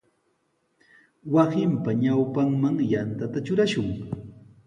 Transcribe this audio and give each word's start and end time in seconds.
Wasinpa 1.33 1.89
ñawpanman 2.01 2.75
yanta 2.91 3.25
trurashun. 3.45 3.89